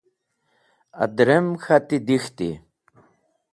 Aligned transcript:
Adrem 1.03 1.47
k̃hati 1.61 1.97
dek̃hti. 2.07 2.49